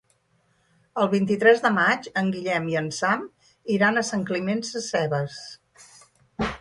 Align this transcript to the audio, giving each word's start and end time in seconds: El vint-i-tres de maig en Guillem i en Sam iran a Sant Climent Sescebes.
El 1.01 1.09
vint-i-tres 1.09 1.61
de 1.65 1.71
maig 1.75 2.09
en 2.21 2.31
Guillem 2.35 2.65
i 2.71 2.79
en 2.81 2.89
Sam 3.01 3.27
iran 3.77 4.01
a 4.03 4.07
Sant 4.09 4.25
Climent 4.31 4.65
Sescebes. 4.71 5.41